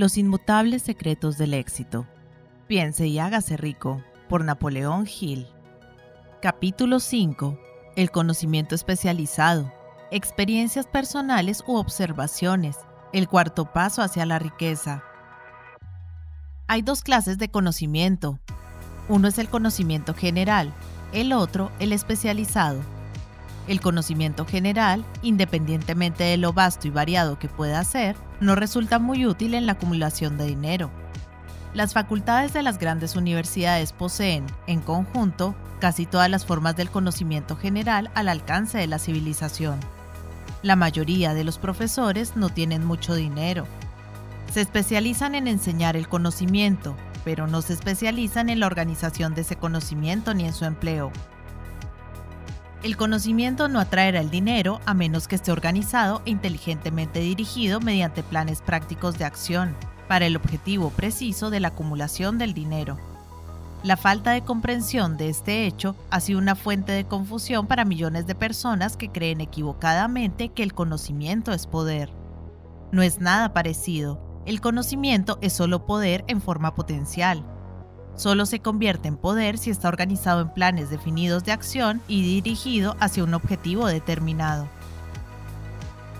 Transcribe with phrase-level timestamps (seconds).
[0.00, 2.06] Los inmutables secretos del éxito.
[2.66, 5.46] Piense y hágase rico, por Napoleón Hill.
[6.40, 7.58] Capítulo 5.
[7.96, 9.70] El conocimiento especializado.
[10.10, 12.78] Experiencias personales u observaciones.
[13.12, 15.04] El cuarto paso hacia la riqueza.
[16.66, 18.40] Hay dos clases de conocimiento.
[19.06, 20.72] Uno es el conocimiento general,
[21.12, 22.80] el otro el especializado.
[23.70, 29.26] El conocimiento general, independientemente de lo vasto y variado que pueda ser, no resulta muy
[29.26, 30.90] útil en la acumulación de dinero.
[31.72, 37.54] Las facultades de las grandes universidades poseen, en conjunto, casi todas las formas del conocimiento
[37.54, 39.78] general al alcance de la civilización.
[40.64, 43.68] La mayoría de los profesores no tienen mucho dinero.
[44.52, 49.54] Se especializan en enseñar el conocimiento, pero no se especializan en la organización de ese
[49.54, 51.12] conocimiento ni en su empleo.
[52.82, 58.22] El conocimiento no atraerá el dinero a menos que esté organizado e inteligentemente dirigido mediante
[58.22, 59.76] planes prácticos de acción,
[60.08, 62.98] para el objetivo preciso de la acumulación del dinero.
[63.82, 68.26] La falta de comprensión de este hecho ha sido una fuente de confusión para millones
[68.26, 72.10] de personas que creen equivocadamente que el conocimiento es poder.
[72.92, 74.42] No es nada parecido.
[74.46, 77.44] El conocimiento es solo poder en forma potencial,
[78.16, 82.96] Solo se convierte en poder si está organizado en planes definidos de acción y dirigido
[83.00, 84.68] hacia un objetivo determinado.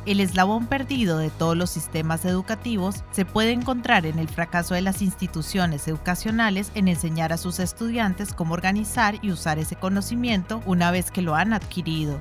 [0.07, 4.81] El eslabón perdido de todos los sistemas educativos se puede encontrar en el fracaso de
[4.81, 10.91] las instituciones educacionales en enseñar a sus estudiantes cómo organizar y usar ese conocimiento una
[10.91, 12.19] vez que lo han adquirido.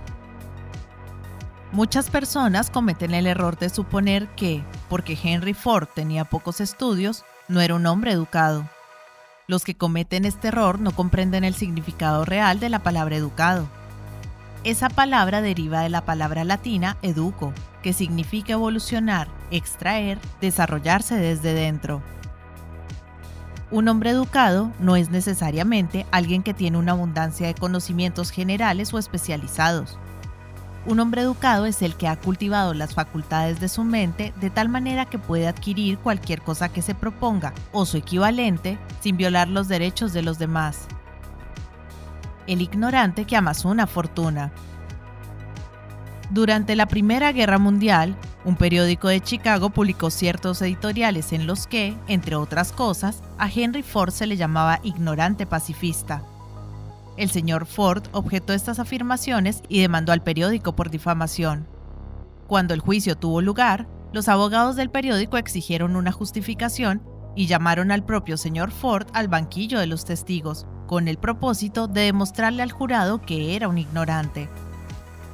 [1.72, 7.62] Muchas personas cometen el error de suponer que, porque Henry Ford tenía pocos estudios, no
[7.62, 8.68] era un hombre educado.
[9.50, 13.68] Los que cometen este error no comprenden el significado real de la palabra educado.
[14.64, 22.04] Esa palabra deriva de la palabra latina educo, que significa evolucionar, extraer, desarrollarse desde dentro.
[23.72, 29.00] Un hombre educado no es necesariamente alguien que tiene una abundancia de conocimientos generales o
[29.00, 29.98] especializados.
[30.86, 34.70] Un hombre educado es el que ha cultivado las facultades de su mente de tal
[34.70, 39.68] manera que puede adquirir cualquier cosa que se proponga o su equivalente sin violar los
[39.68, 40.88] derechos de los demás.
[42.48, 44.52] El ignorante que amasó una fortuna.
[46.32, 48.16] Durante la Primera Guerra Mundial,
[48.46, 53.84] un periódico de Chicago publicó ciertos editoriales en los que, entre otras cosas, a Henry
[53.84, 56.24] Ford se le llamaba ignorante pacifista.
[57.20, 61.68] El señor Ford objetó estas afirmaciones y demandó al periódico por difamación.
[62.48, 67.04] Cuando el juicio tuvo lugar, los abogados del periódico exigieron una justificación
[67.36, 72.04] y llamaron al propio señor Ford al banquillo de los testigos, con el propósito de
[72.04, 74.48] demostrarle al jurado que era un ignorante.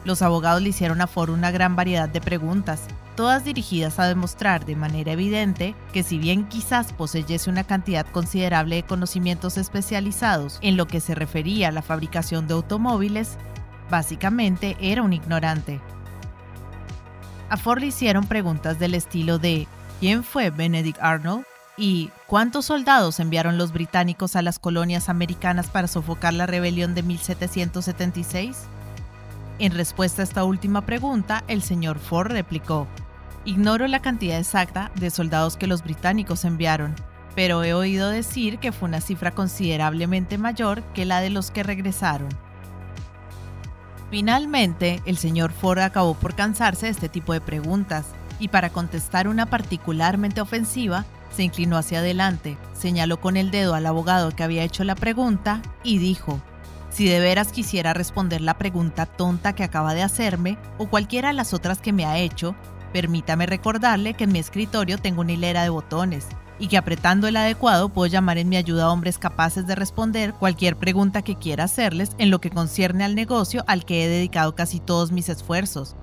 [0.06, 2.82] Los abogados le hicieron a Ford una gran variedad de preguntas,
[3.16, 8.78] todas dirigidas a demostrar de manera evidente que si bien quizás poseyese una cantidad considerable
[8.78, 13.38] de conocimientos especializados en lo que se refería a la fabricación de automóviles,
[13.90, 15.80] básicamente era un ignorante.
[17.50, 19.68] A Ford le hicieron preguntas del estilo de
[20.00, 21.46] ¿quién fue Benedict Arnold?
[21.78, 27.04] y ¿cuántos soldados enviaron los británicos a las colonias americanas para sofocar la rebelión de
[27.04, 28.58] 1776?
[29.60, 32.88] En respuesta a esta última pregunta, el señor Ford replicó,
[33.46, 36.96] Ignoro la cantidad exacta de soldados que los británicos enviaron,
[37.36, 41.62] pero he oído decir que fue una cifra considerablemente mayor que la de los que
[41.62, 42.30] regresaron.
[44.10, 48.08] Finalmente, el señor Ford acabó por cansarse de este tipo de preguntas
[48.40, 53.86] y para contestar una particularmente ofensiva, se inclinó hacia adelante, señaló con el dedo al
[53.86, 56.42] abogado que había hecho la pregunta y dijo,
[56.90, 61.34] si de veras quisiera responder la pregunta tonta que acaba de hacerme o cualquiera de
[61.34, 62.56] las otras que me ha hecho,
[62.96, 66.28] Permítame recordarle que en mi escritorio tengo una hilera de botones
[66.60, 70.32] y que apretando el adecuado puedo llamar en mi ayuda a hombres capaces de responder
[70.32, 74.56] cualquier pregunta que quiera hacerles en lo que concierne al negocio al que he dedicado
[74.56, 75.98] casi todos mis esfuerzos.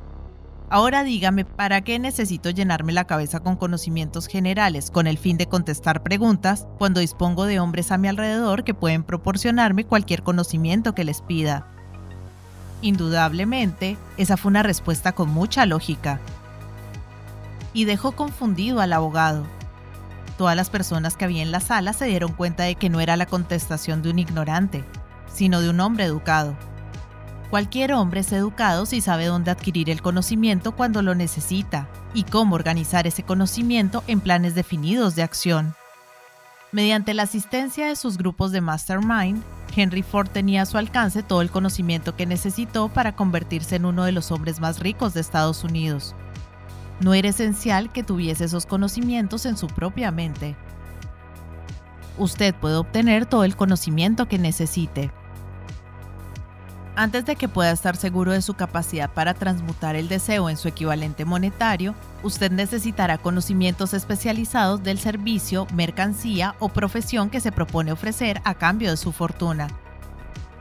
[0.69, 5.47] Ahora dígame, ¿para qué necesito llenarme la cabeza con conocimientos generales con el fin de
[5.47, 11.05] contestar preguntas cuando dispongo de hombres a mi alrededor que pueden proporcionarme cualquier conocimiento que
[11.05, 11.69] les pida?
[12.83, 16.21] Indudablemente, esa fue una respuesta con mucha lógica,
[17.73, 19.45] y dejó confundido al abogado.
[20.39, 23.17] Todas las personas que había en la sala se dieron cuenta de que no era
[23.17, 24.85] la contestación de un ignorante,
[25.33, 26.57] sino de un hombre educado.
[27.51, 32.55] Cualquier hombre es educado si sabe dónde adquirir el conocimiento cuando lo necesita y cómo
[32.55, 35.75] organizar ese conocimiento en planes definidos de acción.
[36.73, 39.43] Mediante la asistencia de sus grupos de mastermind,
[39.77, 44.05] Henry Ford tenía a su alcance todo el conocimiento que necesitó para convertirse en uno
[44.05, 46.15] de los hombres más ricos de Estados Unidos.
[47.03, 50.57] No era esencial que tuviese esos conocimientos en su propia mente.
[52.19, 55.11] Usted puede obtener todo el conocimiento que necesite.
[56.95, 60.69] Antes de que pueda estar seguro de su capacidad para transmutar el deseo en su
[60.69, 68.43] equivalente monetario, usted necesitará conocimientos especializados del servicio, mercancía o profesión que se propone ofrecer
[68.45, 69.69] a cambio de su fortuna.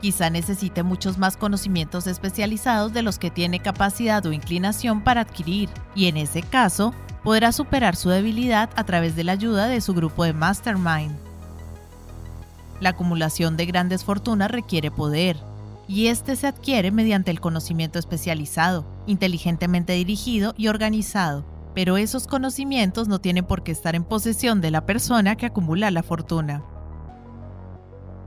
[0.02, 5.70] Quizá necesite muchos más conocimientos especializados de los que tiene capacidad o inclinación para adquirir,
[5.94, 9.94] y en ese caso, podrá superar su debilidad a través de la ayuda de su
[9.94, 11.16] grupo de Mastermind.
[12.80, 15.36] La acumulación de grandes fortunas requiere poder,
[15.86, 21.44] y este se adquiere mediante el conocimiento especializado, inteligentemente dirigido y organizado,
[21.74, 25.92] pero esos conocimientos no tienen por qué estar en posesión de la persona que acumula
[25.92, 26.64] la fortuna.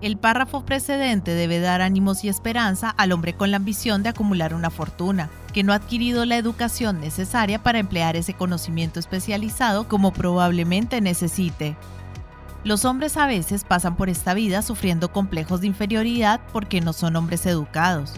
[0.06, 4.54] El párrafo precedente debe dar ánimos y esperanza al hombre con la ambición de acumular
[4.54, 10.13] una fortuna, que no ha adquirido la educación necesaria para emplear ese conocimiento especializado como
[10.13, 11.75] probablemente necesite.
[12.63, 17.16] Los hombres a veces pasan por esta vida sufriendo complejos de inferioridad porque no son
[17.16, 18.13] hombres educados.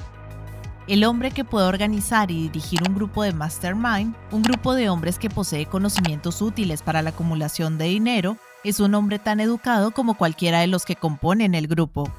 [0.90, 5.18] El hombre que puede organizar y dirigir un grupo de mastermind, un grupo de hombres
[5.18, 10.18] que posee conocimientos útiles para la acumulación de dinero, es un hombre tan educado como
[10.18, 12.12] cualquiera de los que componen el grupo.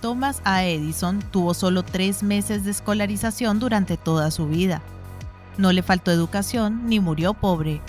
[0.00, 0.64] Thomas A.
[0.64, 4.82] Edison tuvo solo tres meses de escolarización durante toda su vida.
[5.58, 7.80] No le faltó educación ni murió pobre.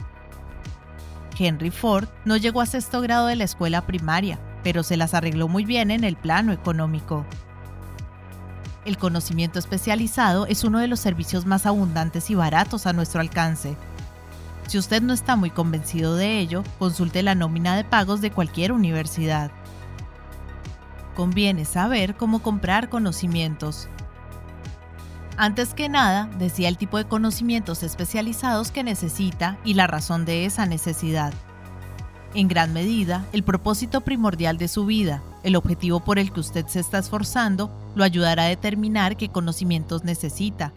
[1.37, 5.47] Henry Ford no llegó a sexto grado de la escuela primaria, pero se las arregló
[5.47, 7.25] muy bien en el plano económico.
[8.85, 13.75] El conocimiento especializado es uno de los servicios más abundantes y baratos a nuestro alcance,
[14.67, 18.71] si usted no está muy convencido de ello, consulte la nómina de pagos de cualquier
[18.71, 19.51] universidad.
[21.15, 23.87] Conviene saber cómo comprar conocimientos.
[25.37, 30.45] Antes que nada, decía el tipo de conocimientos especializados que necesita y la razón de
[30.45, 31.33] esa necesidad.
[32.33, 36.67] En gran medida, el propósito primordial de su vida, el objetivo por el que usted
[36.67, 40.73] se está esforzando, lo ayudará a determinar qué conocimientos necesita.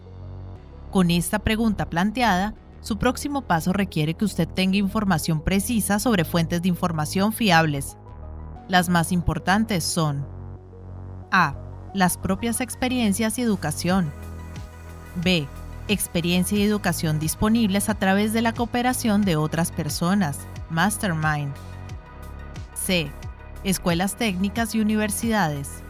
[0.91, 6.63] Con esta pregunta planteada, su próximo paso requiere que usted tenga información precisa sobre fuentes
[6.63, 7.95] de información fiables.
[8.67, 10.27] Las más importantes son
[11.31, 11.55] A.
[11.93, 14.11] Las propias experiencias y educación.
[15.23, 15.47] B.
[15.87, 20.39] Experiencia y educación disponibles a través de la cooperación de otras personas,
[20.69, 21.53] Mastermind.
[22.73, 23.11] C.
[23.63, 25.83] Escuelas técnicas y universidades.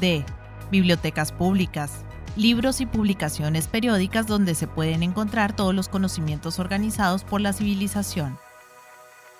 [0.00, 0.24] D.
[0.70, 2.05] Bibliotecas públicas
[2.36, 8.38] libros y publicaciones periódicas donde se pueden encontrar todos los conocimientos organizados por la civilización.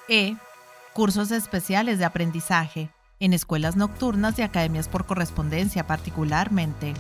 [0.08, 0.36] E.
[0.94, 2.90] Cursos especiales de aprendizaje,
[3.20, 6.94] en escuelas nocturnas y academias por correspondencia particularmente.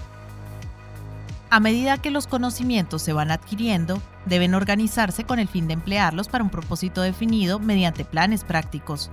[1.48, 6.28] A medida que los conocimientos se van adquiriendo, deben organizarse con el fin de emplearlos
[6.28, 9.10] para un propósito definido mediante planes prácticos.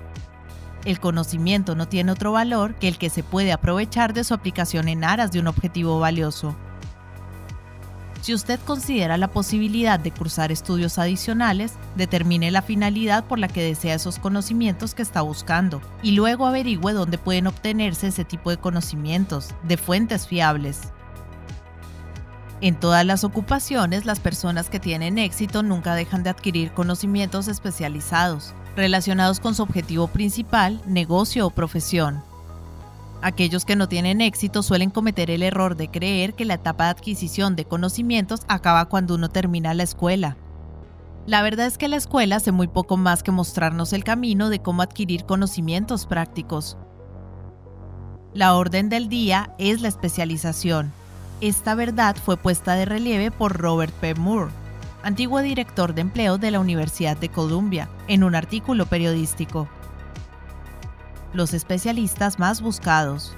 [0.84, 4.90] El conocimiento no tiene otro valor que el que se puede aprovechar de su aplicación
[4.90, 6.56] en aras de un objetivo valioso.
[8.24, 13.62] Si usted considera la posibilidad de cursar estudios adicionales, determine la finalidad por la que
[13.62, 18.56] desea esos conocimientos que está buscando y luego averigüe dónde pueden obtenerse ese tipo de
[18.56, 20.94] conocimientos, de fuentes fiables.
[22.62, 28.54] En todas las ocupaciones, las personas que tienen éxito nunca dejan de adquirir conocimientos especializados,
[28.78, 32.24] relacionados con su objetivo principal, negocio o profesión.
[33.24, 36.90] Aquellos que no tienen éxito suelen cometer el error de creer que la etapa de
[36.90, 40.36] adquisición de conocimientos acaba cuando uno termina la escuela.
[41.26, 44.62] La verdad es que la escuela hace muy poco más que mostrarnos el camino de
[44.62, 46.78] cómo adquirir conocimientos prácticos.
[48.34, 50.92] La orden del día es la especialización.
[51.40, 54.16] Esta verdad fue puesta de relieve por Robert P.
[54.16, 54.52] Moore,
[55.02, 59.70] antiguo director de empleo de la Universidad de Columbia, en un artículo periodístico
[61.34, 63.36] los especialistas más buscados.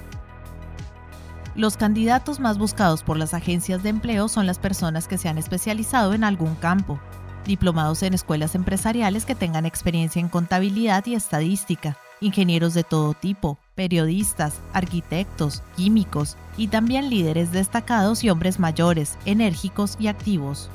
[1.54, 5.38] Los candidatos más buscados por las agencias de empleo son las personas que se han
[5.38, 7.00] especializado en algún campo,
[7.46, 13.58] diplomados en escuelas empresariales que tengan experiencia en contabilidad y estadística, ingenieros de todo tipo,
[13.74, 20.68] periodistas, arquitectos, químicos y también líderes destacados y hombres mayores, enérgicos y activos.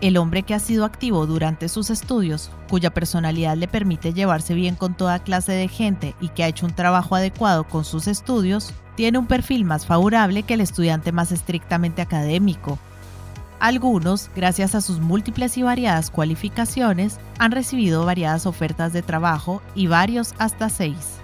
[0.00, 4.76] El hombre que ha sido activo durante sus estudios, cuya personalidad le permite llevarse bien
[4.76, 8.72] con toda clase de gente y que ha hecho un trabajo adecuado con sus estudios,
[8.94, 12.78] tiene un perfil más favorable que el estudiante más estrictamente académico.
[13.58, 19.88] Algunos, gracias a sus múltiples y variadas cualificaciones, han recibido variadas ofertas de trabajo y
[19.88, 21.16] varios hasta seis.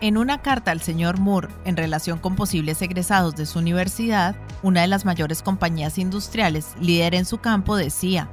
[0.00, 4.82] En una carta al señor Moore en relación con posibles egresados de su universidad, una
[4.82, 8.28] de las mayores compañías industriales líder en su campo, decía,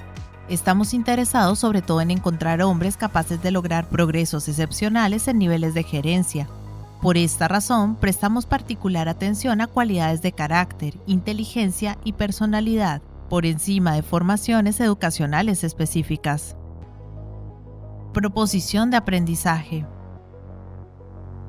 [0.49, 5.83] Estamos interesados sobre todo en encontrar hombres capaces de lograr progresos excepcionales en niveles de
[5.83, 6.49] gerencia.
[7.03, 13.93] Por esta razón, prestamos particular atención a cualidades de carácter, inteligencia y personalidad, por encima
[13.93, 16.55] de formaciones educacionales específicas.
[18.11, 19.85] Proposición de aprendizaje.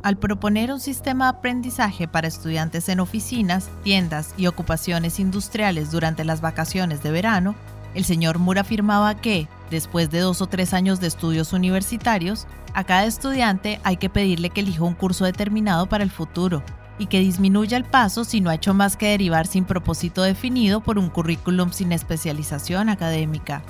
[0.03, 6.25] Al proponer un sistema de aprendizaje para estudiantes en oficinas, tiendas y ocupaciones industriales durante
[6.25, 7.55] las vacaciones de verano,
[7.95, 12.85] el señor Moore afirmaba que, después de dos o tres años de estudios universitarios, a
[12.85, 16.63] cada estudiante hay que pedirle que elija un curso determinado para el futuro
[16.99, 20.81] y que disminuya el paso si no ha hecho más que derivar sin propósito definido
[20.81, 23.63] por un currículum sin especialización académica.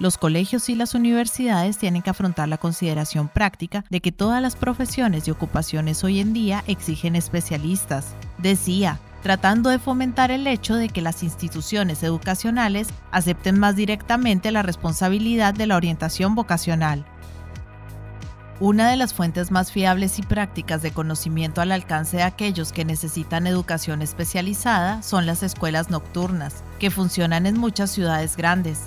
[0.00, 4.56] Los colegios y las universidades tienen que afrontar la consideración práctica de que todas las
[4.56, 8.14] profesiones y ocupaciones hoy en día exigen especialistas.
[8.38, 14.62] Decía, tratando de fomentar el hecho de que las instituciones educacionales acepten más directamente la
[14.62, 17.04] responsabilidad de la orientación vocacional.
[18.58, 22.86] Una de las fuentes más fiables y prácticas de conocimiento al alcance de aquellos que
[22.86, 28.80] necesitan educación especializada son las escuelas nocturnas, que funcionan en muchas ciudades grandes.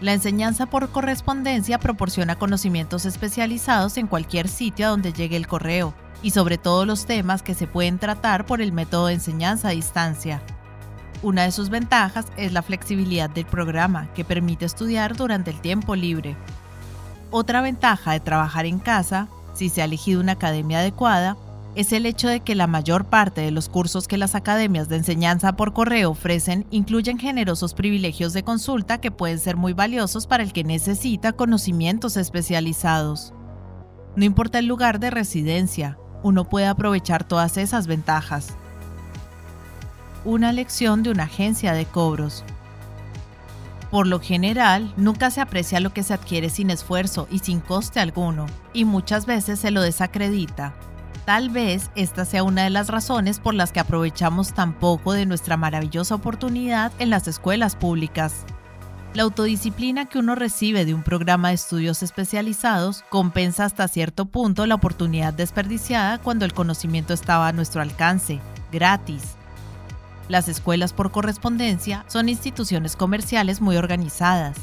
[0.00, 5.94] La enseñanza por correspondencia proporciona conocimientos especializados en cualquier sitio a donde llegue el correo,
[6.22, 9.72] y sobre todo los temas que se pueden tratar por el método de enseñanza a
[9.72, 10.42] distancia.
[11.22, 15.96] Una de sus ventajas es la flexibilidad del programa, que permite estudiar durante el tiempo
[15.96, 16.36] libre.
[17.30, 21.38] Otra ventaja de trabajar en casa, si se ha elegido una academia adecuada,
[21.76, 24.96] es el hecho de que la mayor parte de los cursos que las academias de
[24.96, 30.42] enseñanza por correo ofrecen incluyen generosos privilegios de consulta que pueden ser muy valiosos para
[30.42, 33.34] el que necesita conocimientos especializados.
[34.16, 38.56] No importa el lugar de residencia, uno puede aprovechar todas esas ventajas.
[40.24, 42.42] Una lección de una agencia de cobros.
[43.90, 48.00] Por lo general, nunca se aprecia lo que se adquiere sin esfuerzo y sin coste
[48.00, 50.74] alguno, y muchas veces se lo desacredita.
[51.26, 55.26] Tal vez esta sea una de las razones por las que aprovechamos tan poco de
[55.26, 58.46] nuestra maravillosa oportunidad en las escuelas públicas.
[59.12, 64.66] La autodisciplina que uno recibe de un programa de estudios especializados compensa hasta cierto punto
[64.66, 68.38] la oportunidad desperdiciada cuando el conocimiento estaba a nuestro alcance,
[68.70, 69.22] gratis.
[70.28, 74.56] Las escuelas por correspondencia son instituciones comerciales muy organizadas.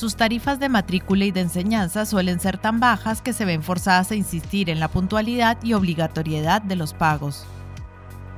[0.00, 4.10] Sus tarifas de matrícula y de enseñanza suelen ser tan bajas que se ven forzadas
[4.10, 7.44] a insistir en la puntualidad y obligatoriedad de los pagos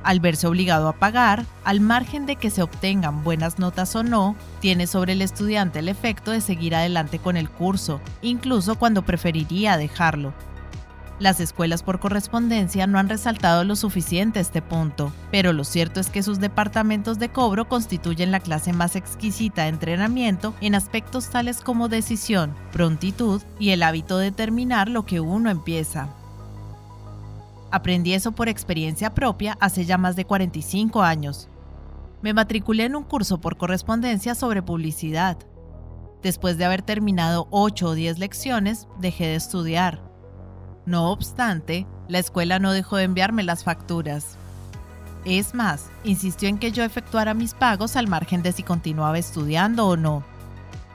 [0.03, 4.35] al verse obligado a pagar, al margen de que se obtengan buenas notas o no,
[4.59, 9.77] tiene sobre el estudiante el efecto de seguir adelante con el curso, incluso cuando preferiría
[9.77, 10.33] dejarlo.
[11.23, 16.09] Las escuelas por correspondencia no han resaltado lo suficiente este punto, pero lo cierto es
[16.09, 21.61] que sus departamentos de cobro constituyen la clase más exquisita de entrenamiento en aspectos tales
[21.61, 26.09] como decisión, prontitud y el hábito de terminar lo que uno empieza.
[27.71, 31.47] Aprendí eso por experiencia propia hace ya más de 45 años.
[32.21, 35.37] Me matriculé en un curso por correspondencia sobre publicidad.
[36.21, 40.12] Después de haber terminado 8 o 10 lecciones, dejé de estudiar.
[40.85, 44.37] No obstante, la escuela no dejó de enviarme las facturas.
[45.25, 49.87] Es más, insistió en que yo efectuara mis pagos al margen de si continuaba estudiando
[49.87, 50.23] o no.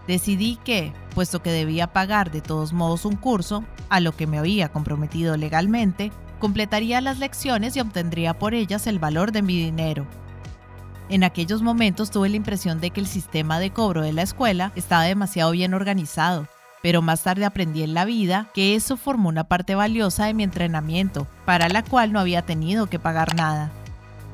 [0.07, 4.39] Decidí que, puesto que debía pagar de todos modos un curso, a lo que me
[4.39, 10.07] había comprometido legalmente, completaría las lecciones y obtendría por ellas el valor de mi dinero.
[11.09, 14.73] En aquellos momentos tuve la impresión de que el sistema de cobro de la escuela
[14.77, 16.47] estaba demasiado bien organizado,
[16.83, 20.43] pero más tarde aprendí en la vida que eso formó una parte valiosa de mi
[20.43, 23.71] entrenamiento, para la cual no había tenido que pagar nada.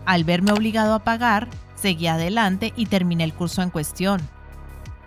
[0.06, 4.20] Al verme obligado a pagar, seguí adelante y terminé el curso en cuestión.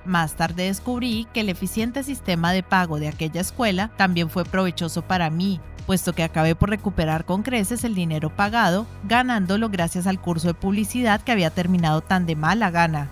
[0.06, 5.02] Más tarde descubrí que el eficiente sistema de pago de aquella escuela también fue provechoso
[5.02, 10.20] para mí, puesto que acabé por recuperar con creces el dinero pagado, ganándolo gracias al
[10.20, 13.10] curso de publicidad que había terminado tan de mala gana.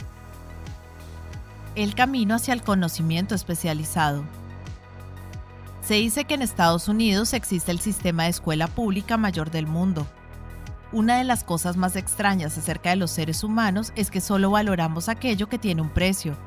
[1.76, 4.24] El camino hacia el conocimiento especializado.
[5.82, 10.08] Se dice que en Estados Unidos existe el sistema de escuela pública mayor del mundo.
[10.92, 15.10] Una de las cosas más extrañas acerca de los seres humanos es que solo valoramos
[15.10, 16.38] aquello que tiene un precio,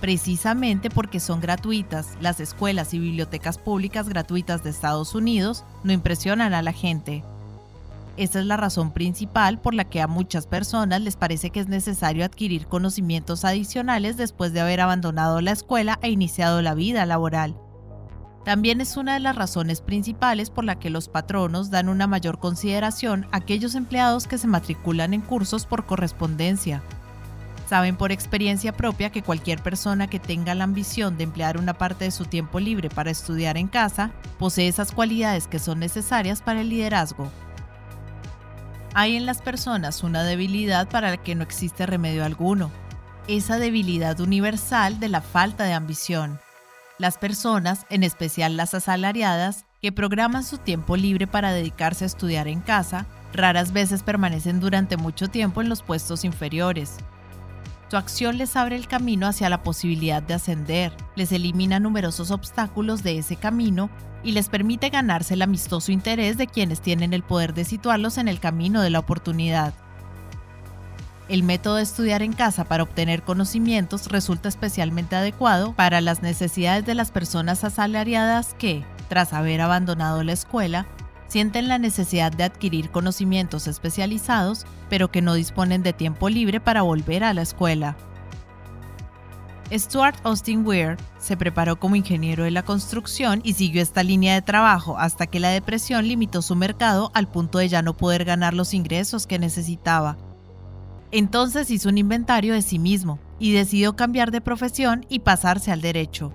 [0.00, 6.52] Precisamente porque son gratuitas, las escuelas y bibliotecas públicas gratuitas de Estados Unidos no impresionan
[6.52, 7.24] a la gente.
[8.16, 11.68] Esa es la razón principal por la que a muchas personas les parece que es
[11.68, 17.60] necesario adquirir conocimientos adicionales después de haber abandonado la escuela e iniciado la vida laboral.
[18.46, 22.38] También es una de las razones principales por la que los patronos dan una mayor
[22.38, 26.82] consideración a aquellos empleados que se matriculan en cursos por correspondencia.
[27.68, 32.04] Saben por experiencia propia que cualquier persona que tenga la ambición de emplear una parte
[32.04, 36.60] de su tiempo libre para estudiar en casa posee esas cualidades que son necesarias para
[36.60, 37.28] el liderazgo.
[38.98, 42.70] Hay en las personas una debilidad para la que no existe remedio alguno,
[43.28, 46.40] esa debilidad universal de la falta de ambición.
[46.96, 52.48] Las personas, en especial las asalariadas, que programan su tiempo libre para dedicarse a estudiar
[52.48, 56.96] en casa, raras veces permanecen durante mucho tiempo en los puestos inferiores.
[57.90, 63.02] Su acción les abre el camino hacia la posibilidad de ascender, les elimina numerosos obstáculos
[63.02, 63.90] de ese camino
[64.26, 68.26] y les permite ganarse el amistoso interés de quienes tienen el poder de situarlos en
[68.26, 69.72] el camino de la oportunidad.
[71.28, 76.84] El método de estudiar en casa para obtener conocimientos resulta especialmente adecuado para las necesidades
[76.84, 80.86] de las personas asalariadas que, tras haber abandonado la escuela,
[81.28, 86.82] sienten la necesidad de adquirir conocimientos especializados, pero que no disponen de tiempo libre para
[86.82, 87.96] volver a la escuela.
[89.72, 94.42] Stuart Austin Weir se preparó como ingeniero de la construcción y siguió esta línea de
[94.42, 98.54] trabajo hasta que la depresión limitó su mercado al punto de ya no poder ganar
[98.54, 100.16] los ingresos que necesitaba
[101.10, 105.80] entonces hizo un inventario de sí mismo y decidió cambiar de profesión y pasarse al
[105.80, 106.32] derecho.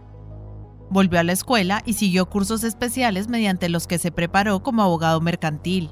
[0.90, 5.22] Volvió a la escuela y siguió cursos especiales mediante los que se preparó como abogado
[5.22, 5.90] mercantil.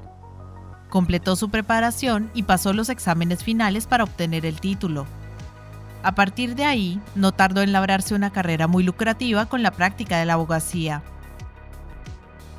[0.88, 5.06] Completó su preparación y pasó los exámenes finales para obtener el título.
[6.02, 10.18] A partir de ahí, no tardó en labrarse una carrera muy lucrativa con la práctica
[10.18, 11.02] de la abogacía.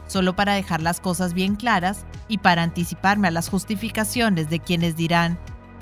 [0.07, 4.95] Solo para dejar las cosas bien claras y para anticiparme a las justificaciones de quienes
[4.95, 5.39] dirán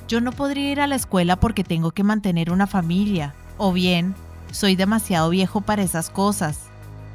[0.10, 4.16] yo no podría ir a la escuela porque tengo que mantener una familia, o bien,
[4.52, 6.62] soy demasiado viejo para esas cosas.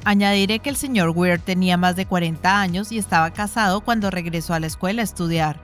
[0.05, 4.53] Añadiré que el señor Weir tenía más de 40 años y estaba casado cuando regresó
[4.53, 5.59] a la escuela a estudiar.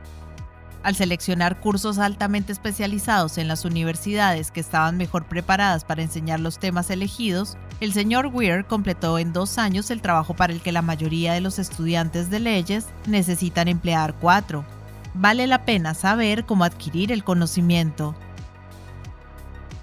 [0.83, 6.57] Al seleccionar cursos altamente especializados en las universidades que estaban mejor preparadas para enseñar los
[6.57, 10.81] temas elegidos, el señor Weir completó en dos años el trabajo para el que la
[10.81, 14.65] mayoría de los estudiantes de leyes necesitan emplear cuatro
[15.13, 18.15] vale la pena saber cómo adquirir el conocimiento.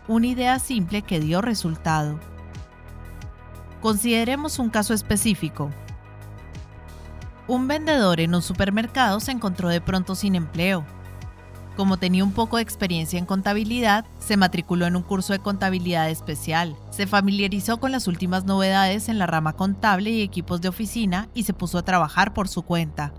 [0.06, 2.18] Una idea simple que dio resultado.
[3.82, 5.70] Consideremos un caso específico.
[7.46, 10.84] Un vendedor en un supermercado se encontró de pronto sin empleo.
[11.78, 16.10] Como tenía un poco de experiencia en contabilidad, se matriculó en un curso de contabilidad
[16.10, 21.28] especial, se familiarizó con las últimas novedades en la rama contable y equipos de oficina
[21.34, 23.12] y se puso a trabajar por su cuenta.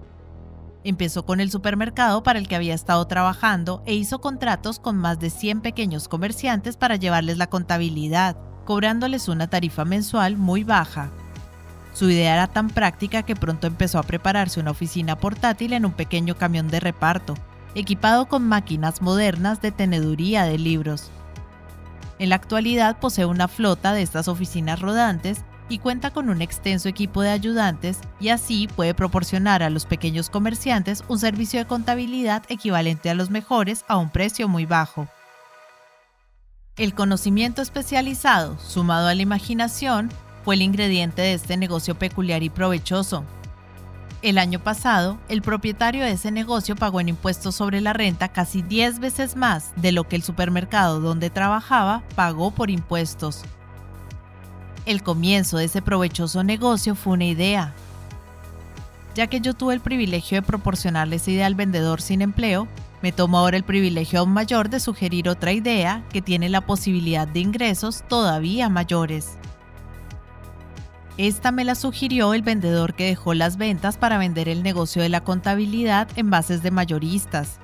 [0.84, 5.22] Empezó con el supermercado para el que había estado trabajando e hizo contratos con más
[5.22, 11.12] de 100 pequeños comerciantes para llevarles la contabilidad, cobrándoles una tarifa mensual muy baja.
[11.94, 15.94] Su idea era tan práctica que pronto empezó a prepararse una oficina portátil en un
[15.94, 17.36] pequeño camión de reparto,
[17.76, 21.12] equipado con máquinas modernas de teneduría de libros.
[22.18, 26.90] En la actualidad posee una flota de estas oficinas rodantes y cuenta con un extenso
[26.90, 32.44] equipo de ayudantes y así puede proporcionar a los pequeños comerciantes un servicio de contabilidad
[32.50, 35.08] equivalente a los mejores a un precio muy bajo.
[36.76, 40.10] El conocimiento especializado, sumado a la imaginación,
[40.44, 43.26] fue el ingrediente de este negocio peculiar y provechoso.
[44.22, 48.62] El año pasado, el propietario de ese negocio pagó en impuestos sobre la renta casi
[48.62, 53.44] 10 veces más de lo que el supermercado donde trabajaba pagó por impuestos.
[54.86, 57.74] El comienzo de ese provechoso negocio fue una idea.
[59.16, 62.68] Ya que yo tuve el privilegio de proporcionarle esa idea al vendedor sin empleo,
[63.02, 67.26] me tomo ahora el privilegio aún mayor de sugerir otra idea que tiene la posibilidad
[67.26, 69.38] de ingresos todavía mayores.
[71.20, 75.10] Esta me la sugirió el vendedor que dejó las ventas para vender el negocio de
[75.10, 77.60] la contabilidad en bases de mayoristas.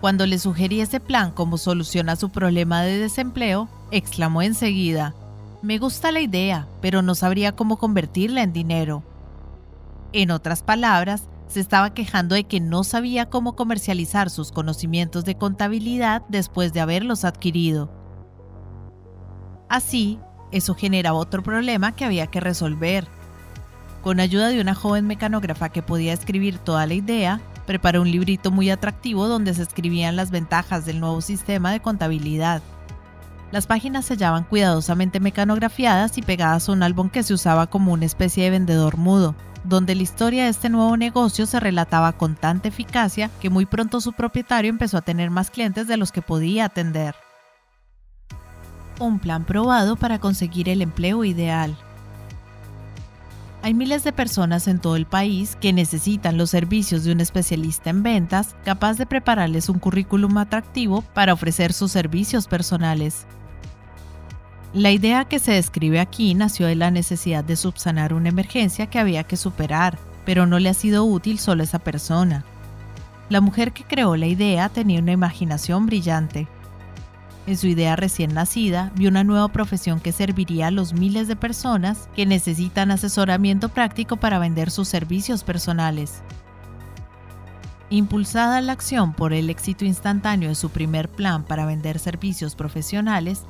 [0.00, 5.14] Cuando le sugerí ese plan como solución a su problema de desempleo, exclamó enseguida,
[5.60, 9.02] me gusta la idea, pero no sabría cómo convertirla en dinero.
[10.14, 15.34] En otras palabras, se estaba quejando de que no sabía cómo comercializar sus conocimientos de
[15.34, 17.90] contabilidad después de haberlos adquirido.
[19.68, 20.18] Así,
[20.50, 23.06] eso generaba otro problema que había que resolver.
[24.02, 28.50] Con ayuda de una joven mecanógrafa que podía escribir toda la idea, preparó un librito
[28.50, 32.62] muy atractivo donde se escribían las ventajas del nuevo sistema de contabilidad.
[33.50, 37.92] Las páginas se hallaban cuidadosamente mecanografiadas y pegadas a un álbum que se usaba como
[37.92, 42.34] una especie de vendedor mudo, donde la historia de este nuevo negocio se relataba con
[42.34, 46.20] tanta eficacia que muy pronto su propietario empezó a tener más clientes de los que
[46.20, 47.14] podía atender.
[49.00, 51.76] Un plan probado para conseguir el empleo ideal.
[53.62, 57.88] Hay miles de personas en todo el país que necesitan los servicios de un especialista
[57.90, 63.26] en ventas capaz de prepararles un currículum atractivo para ofrecer sus servicios personales.
[64.74, 68.98] La idea que se describe aquí nació de la necesidad de subsanar una emergencia que
[68.98, 72.44] había que superar, pero no le ha sido útil solo a esa persona.
[73.30, 76.48] La mujer que creó la idea tenía una imaginación brillante.
[77.46, 81.36] En su idea recién nacida, vio una nueva profesión que serviría a los miles de
[81.36, 86.22] personas que necesitan asesoramiento práctico para vender sus servicios personales.
[87.90, 93.42] Impulsada la acción por el éxito instantáneo de su primer plan para vender servicios profesionales,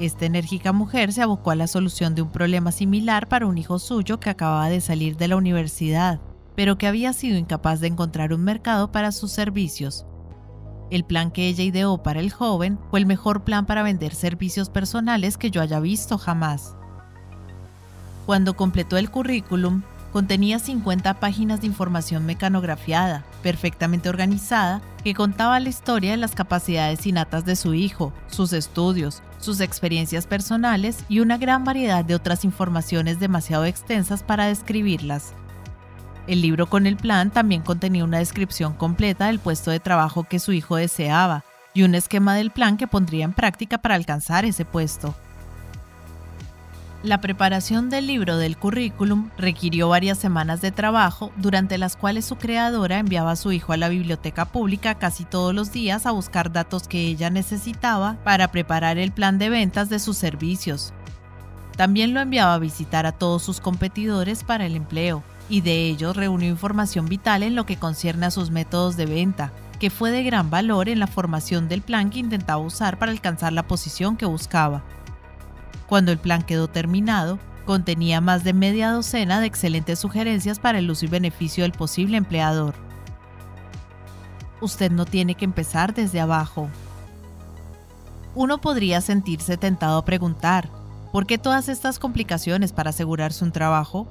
[0.00, 3.78] esta enérgica mujer se abocó a la solución de un problema similar para un hijo
[3.78, 6.20] suyo que acababa de salir de la universidad,
[6.56, 10.04] pero que había sido incapaz de encontrar un mercado para sus servicios
[10.90, 14.70] el plan que ella ideó para el joven fue el mejor plan para vender servicios
[14.70, 16.74] personales que yo haya visto jamás.
[18.26, 25.68] Cuando completó el currículum, contenía 50 páginas de información mecanografiada, perfectamente organizada, que contaba la
[25.68, 31.38] historia de las capacidades innatas de su hijo, sus estudios, sus experiencias personales y una
[31.38, 35.34] gran variedad de otras informaciones demasiado extensas para describirlas.
[36.26, 40.40] El libro con el plan también contenía una descripción completa del puesto de trabajo que
[40.40, 44.64] su hijo deseaba y un esquema del plan que pondría en práctica para alcanzar ese
[44.64, 45.14] puesto.
[47.04, 52.34] La preparación del libro del currículum requirió varias semanas de trabajo, durante las cuales su
[52.34, 56.50] creadora enviaba a su hijo a la biblioteca pública casi todos los días a buscar
[56.50, 60.92] datos que ella necesitaba para preparar el plan de ventas de sus servicios.
[61.76, 66.16] También lo enviaba a visitar a todos sus competidores para el empleo, y de ellos
[66.16, 70.22] reunió información vital en lo que concierne a sus métodos de venta, que fue de
[70.22, 74.26] gran valor en la formación del plan que intentaba usar para alcanzar la posición que
[74.26, 74.82] buscaba.
[75.86, 80.90] Cuando el plan quedó terminado, contenía más de media docena de excelentes sugerencias para el
[80.90, 82.74] uso y beneficio del posible empleador.
[84.60, 86.68] Usted no tiene que empezar desde abajo.
[88.34, 90.70] Uno podría sentirse tentado a preguntar,
[91.12, 94.08] ¿por qué todas estas complicaciones para asegurarse un trabajo?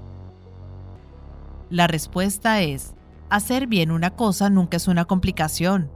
[1.70, 2.94] La respuesta es,
[3.30, 5.90] hacer bien una cosa nunca es una complicación.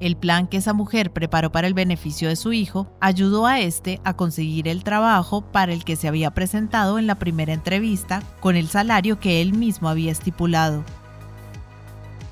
[0.00, 4.00] El plan que esa mujer preparó para el beneficio de su hijo ayudó a este
[4.02, 8.56] a conseguir el trabajo para el que se había presentado en la primera entrevista con
[8.56, 10.82] el salario que él mismo había estipulado.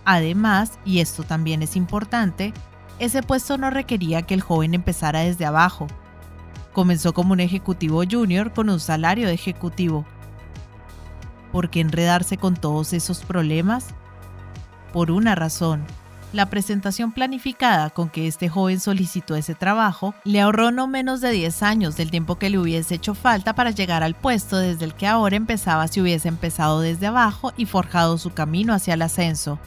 [0.04, 2.54] Además, y esto también es importante,
[2.98, 5.86] ese puesto no requería que el joven empezara desde abajo.
[6.72, 10.06] Comenzó como un ejecutivo junior con un salario de ejecutivo
[11.52, 13.86] ¿Por qué enredarse con todos esos problemas?
[14.92, 15.84] Por una razón.
[16.34, 21.30] La presentación planificada con que este joven solicitó ese trabajo le ahorró no menos de
[21.30, 24.92] 10 años del tiempo que le hubiese hecho falta para llegar al puesto desde el
[24.92, 29.58] que ahora empezaba si hubiese empezado desde abajo y forjado su camino hacia el ascenso.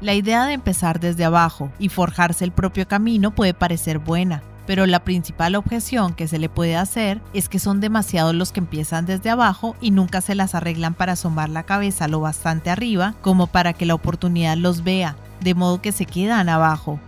[0.00, 4.84] La idea de empezar desde abajo y forjarse el propio camino puede parecer buena, pero
[4.86, 9.06] la principal objeción que se le puede hacer es que son demasiados los que empiezan
[9.06, 13.46] desde abajo y nunca se las arreglan para asomar la cabeza lo bastante arriba como
[13.46, 16.98] para que la oportunidad los vea, de modo que se quedan abajo.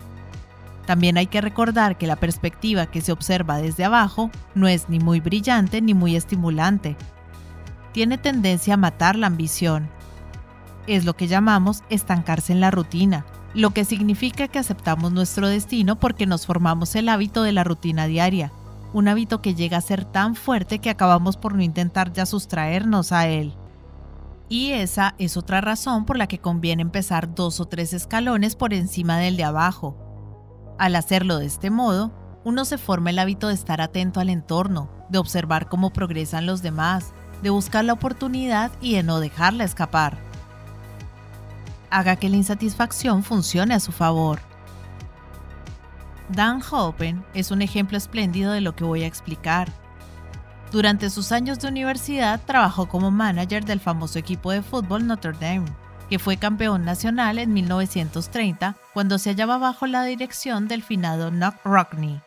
[0.87, 5.01] También hay que recordar que la perspectiva que se observa desde abajo no es ni
[5.01, 6.97] muy brillante ni muy estimulante.
[7.93, 9.91] Tiene tendencia a matar la ambición.
[10.87, 13.27] Es lo que llamamos estancarse en la rutina,
[13.59, 18.07] lo que significa que aceptamos nuestro destino porque nos formamos el hábito de la rutina
[18.07, 18.53] diaria,
[18.93, 23.11] un hábito que llega a ser tan fuerte que acabamos por no intentar ya sustraernos
[23.11, 23.53] a él.
[24.49, 28.73] Y esa es otra razón por la que conviene empezar dos o tres escalones por
[28.73, 29.97] encima del de abajo.
[30.79, 32.13] Al hacerlo de este modo,
[32.45, 36.63] uno se forma el hábito de estar atento al entorno, de observar cómo progresan los
[36.63, 40.28] demás, de buscar la oportunidad y de no dejarla escapar
[41.91, 44.41] haga que la insatisfacción funcione a su favor.
[46.29, 49.73] Dan Hopen es un ejemplo espléndido de lo que voy a explicar.
[50.71, 55.65] Durante sus años de universidad trabajó como manager del famoso equipo de fútbol Notre Dame,
[56.11, 61.57] que fue campeón nacional en 1930 cuando se hallaba bajo la dirección del finado Knock
[61.65, 62.21] Rockney.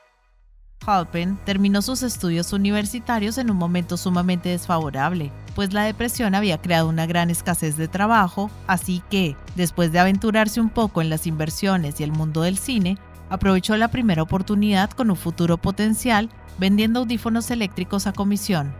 [0.85, 6.89] Halpin terminó sus estudios universitarios en un momento sumamente desfavorable, pues la depresión había creado
[6.89, 11.99] una gran escasez de trabajo, así que, después de aventurarse un poco en las inversiones
[11.99, 12.97] y el mundo del cine,
[13.29, 18.73] aprovechó la primera oportunidad con un futuro potencial vendiendo audífonos eléctricos a comisión.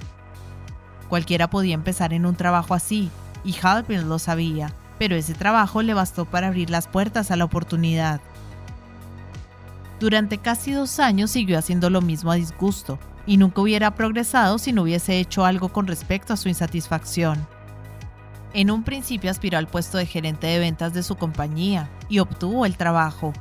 [1.08, 3.10] Cualquiera podía empezar en un trabajo así,
[3.44, 7.46] y Halpin lo sabía, pero ese trabajo le bastó para abrir las puertas a la
[7.46, 8.22] oportunidad.
[10.02, 14.74] Durante casi dos años siguió haciendo lo mismo a disgusto, y nunca hubiera progresado si
[14.74, 17.48] no hubiese hecho algo con respecto a su insatisfacción.
[18.56, 22.66] En un principio aspiró al puesto de gerente de ventas de su compañía y obtuvo
[22.66, 23.32] el trabajo.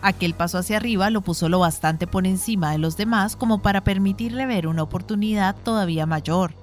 [0.00, 3.82] Aquel paso hacia arriba lo puso lo bastante por encima de los demás como para
[3.82, 6.54] permitirle ver una oportunidad todavía mayor.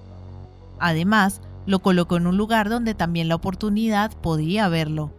[0.79, 5.11] Además, lo colocó en un lugar donde también la oportunidad podía verlo.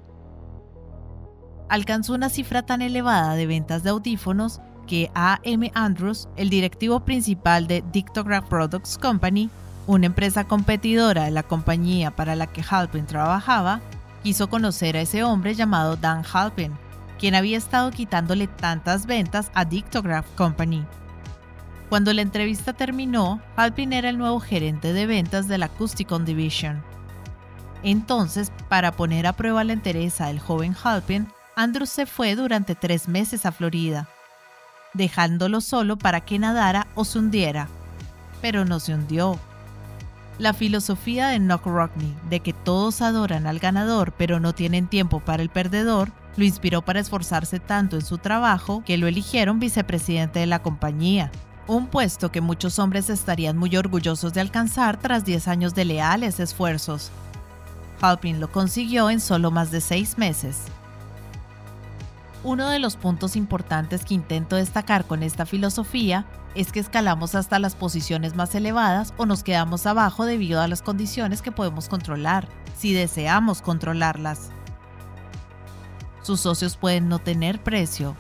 [1.73, 5.73] Alcanzó una cifra tan elevada de ventas de audífonos que A.M.
[5.75, 9.49] Andrews, el directivo principal de Dictograph Products Company,
[9.87, 13.81] una empresa competidora de la compañía para la que Halpin trabajaba,
[14.23, 16.75] quiso conocer a ese hombre llamado Dan Halpin,
[17.19, 20.85] quien había estado quitándole tantas ventas a Dictograph Company.
[21.89, 26.83] Cuando la entrevista terminó, Halpin era el nuevo gerente de ventas de la Acousticon Division.
[27.83, 33.09] Entonces, para poner a prueba la entereza del joven Halpin, Andrews se fue durante tres
[33.09, 34.09] meses a Florida,
[34.95, 37.69] dejándolo solo para que nadara o se hundiera.
[38.41, 39.39] Pero no se hundió.
[40.39, 45.21] La filosofía de Knock Rockney de que todos adoran al ganador pero no tienen tiempo
[45.21, 50.39] para el perdedor lo inspiró para esforzarse tanto en su trabajo que lo eligieron vicepresidente
[50.39, 51.31] de la compañía,
[51.67, 56.41] un puesto que muchos hombres estarían muy orgullosos de alcanzar tras 10 años de leales
[56.41, 57.11] esfuerzos.
[58.01, 60.63] Halpin lo consiguió en solo más de seis meses.
[62.45, 66.27] Uno de los puntos importantes que intento destacar con esta filosofía
[66.57, 70.83] es que escalamos hasta las posiciones más elevadas o nos quedamos abajo debido a las
[70.83, 74.51] condiciones que podemos controlar, si deseamos controlarlas.
[76.23, 78.17] Sus socios pueden no tener precio.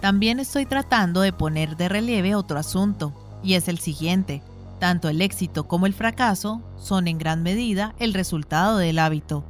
[0.00, 4.42] También estoy tratando de poner de relieve otro asunto, y es el siguiente.
[4.80, 9.44] Tanto el éxito como el fracaso son en gran medida el resultado del hábito.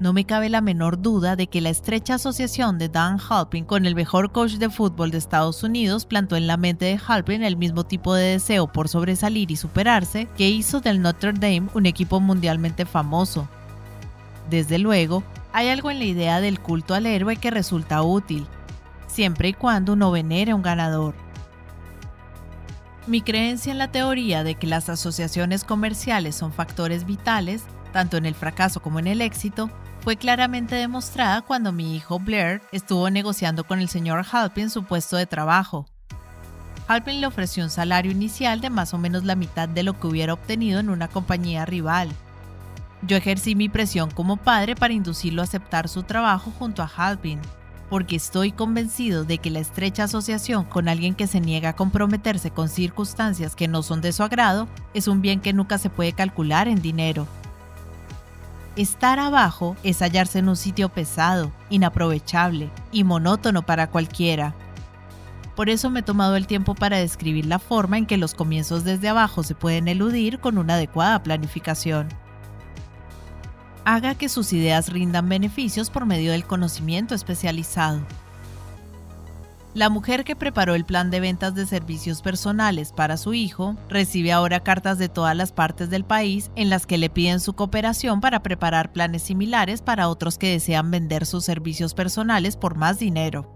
[0.00, 3.86] No me cabe la menor duda de que la estrecha asociación de Dan Halpin con
[3.86, 7.56] el mejor coach de fútbol de Estados Unidos plantó en la mente de Halpin el
[7.56, 12.18] mismo tipo de deseo por sobresalir y superarse que hizo del Notre Dame un equipo
[12.18, 13.48] mundialmente famoso.
[14.50, 18.46] Desde luego, hay algo en la idea del culto al héroe que resulta útil,
[19.06, 21.14] siempre y cuando uno venere a un ganador.
[23.06, 28.26] Mi creencia en la teoría de que las asociaciones comerciales son factores vitales, tanto en
[28.26, 29.70] el fracaso como en el éxito,
[30.04, 35.16] fue claramente demostrada cuando mi hijo Blair estuvo negociando con el señor Halpin su puesto
[35.16, 35.86] de trabajo.
[36.86, 40.06] Halpin le ofreció un salario inicial de más o menos la mitad de lo que
[40.06, 42.10] hubiera obtenido en una compañía rival.
[43.00, 47.40] Yo ejercí mi presión como padre para inducirlo a aceptar su trabajo junto a Halpin,
[47.88, 52.50] porque estoy convencido de que la estrecha asociación con alguien que se niega a comprometerse
[52.50, 56.12] con circunstancias que no son de su agrado es un bien que nunca se puede
[56.12, 57.26] calcular en dinero.
[58.76, 64.52] Estar abajo es hallarse en un sitio pesado, inaprovechable y monótono para cualquiera.
[65.54, 68.82] Por eso me he tomado el tiempo para describir la forma en que los comienzos
[68.82, 72.08] desde abajo se pueden eludir con una adecuada planificación.
[73.84, 78.00] Haga que sus ideas rindan beneficios por medio del conocimiento especializado.
[79.74, 84.30] La mujer que preparó el plan de ventas de servicios personales para su hijo recibe
[84.30, 88.20] ahora cartas de todas las partes del país en las que le piden su cooperación
[88.20, 93.50] para preparar planes similares para otros que desean vender sus servicios personales por más dinero.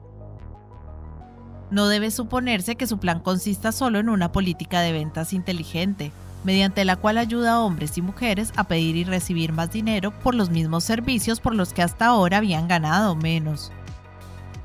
[1.70, 6.10] No debe suponerse que su plan consista solo en una política de ventas inteligente,
[6.42, 10.34] mediante la cual ayuda a hombres y mujeres a pedir y recibir más dinero por
[10.34, 13.70] los mismos servicios por los que hasta ahora habían ganado menos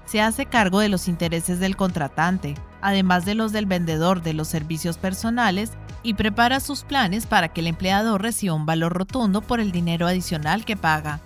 [0.05, 4.47] se hace cargo de los intereses del contratante, además de los del vendedor de los
[4.47, 5.71] servicios personales,
[6.03, 10.05] y prepara sus planes para que el empleador reciba un valor rotundo por el dinero
[10.05, 11.19] adicional que paga.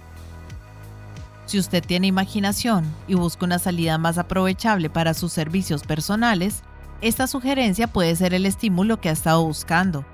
[1.47, 6.61] Si usted tiene imaginación y busca una salida más aprovechable para sus servicios personales,
[7.01, 10.05] esta sugerencia puede ser el estímulo que ha estado buscando.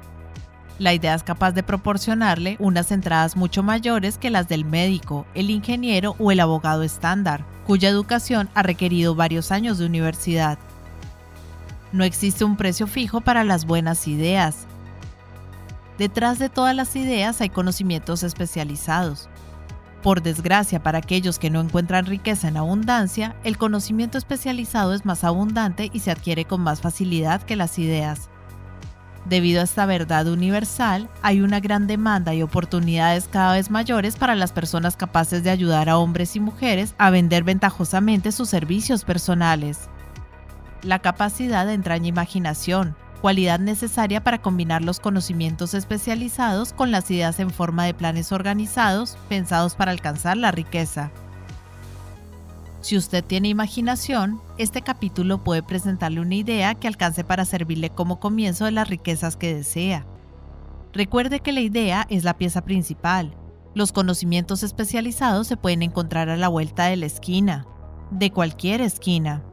[0.80, 5.50] La idea es capaz de proporcionarle unas entradas mucho mayores que las del médico, el
[5.50, 10.58] ingeniero o el abogado estándar cuya educación ha requerido varios años de universidad.
[11.92, 14.66] No existe un precio fijo para las buenas ideas.
[15.98, 19.30] Detrás de todas las ideas hay conocimientos especializados.
[20.02, 25.24] Por desgracia para aquellos que no encuentran riqueza en abundancia, el conocimiento especializado es más
[25.24, 28.30] abundante y se adquiere con más facilidad que las ideas.
[29.26, 34.36] Debido a esta verdad universal, hay una gran demanda y oportunidades cada vez mayores para
[34.36, 39.90] las personas capaces de ayudar a hombres y mujeres a vender ventajosamente sus servicios personales.
[40.82, 47.50] La capacidad entraña imaginación, cualidad necesaria para combinar los conocimientos especializados con las ideas en
[47.50, 51.12] forma de planes organizados pensados para alcanzar la riqueza.
[52.84, 58.20] Si usted tiene imaginación, este capítulo puede presentarle una idea que alcance para servirle como
[58.20, 60.06] comienzo de las riquezas que desea.
[60.92, 63.38] Recuerde que la idea es la pieza principal.
[63.74, 67.66] Los conocimientos especializados se pueden encontrar a la vuelta de la esquina,
[68.12, 69.46] de cualquier esquina.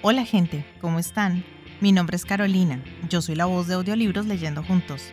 [0.00, 1.44] Hola gente, ¿cómo están?
[1.82, 5.12] Mi nombre es Carolina, yo soy la voz de audiolibros Leyendo Juntos.